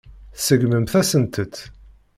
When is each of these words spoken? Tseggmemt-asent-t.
Tseggmemt-asent-t. 0.35 1.55